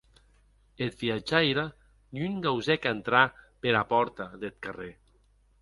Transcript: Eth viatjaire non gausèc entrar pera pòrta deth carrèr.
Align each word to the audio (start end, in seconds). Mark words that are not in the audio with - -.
Eth 0.85 0.97
viatjaire 1.03 1.65
non 2.19 2.41
gausèc 2.47 2.81
entrar 2.93 3.23
pera 3.67 3.81
pòrta 3.93 4.25
deth 4.47 4.59
carrèr. 4.67 4.93